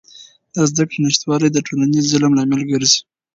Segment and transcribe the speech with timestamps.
[0.53, 2.99] د زدهکړې نشتوالی د ټولنیز ظلم لامل ګرځي.